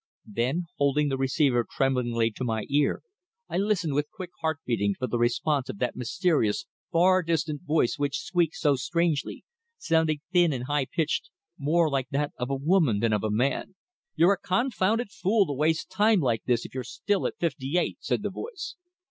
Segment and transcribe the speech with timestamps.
[0.25, 3.03] Then, holding the receiver tremblingly to my ear,
[3.47, 7.99] I listened with quick heart beating for the response of that mysterious, far distant voice
[7.99, 9.43] which squeaked so strangely,
[9.77, 13.75] sounding thin and high pitched, more like that of a woman than of a man.
[14.15, 17.97] "You're a confounded fool to waste time like this if you're still at fifty eight,"
[18.01, 18.75] said the voice.